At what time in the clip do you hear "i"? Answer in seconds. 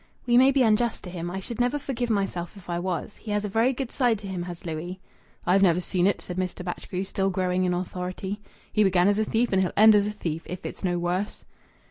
1.29-1.39, 2.71-2.79